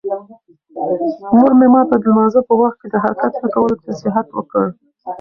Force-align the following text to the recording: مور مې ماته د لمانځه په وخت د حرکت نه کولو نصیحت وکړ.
مور 1.35 1.51
مې 1.59 1.67
ماته 1.73 1.95
د 1.99 2.03
لمانځه 2.11 2.41
په 2.47 2.53
وخت 2.61 2.79
د 2.91 2.95
حرکت 3.03 3.33
نه 3.41 3.47
کولو 3.53 3.75
نصیحت 3.89 4.27
وکړ. 4.33 4.65